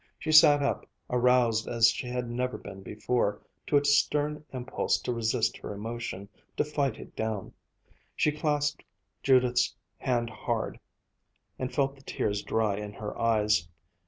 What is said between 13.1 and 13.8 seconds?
eyes.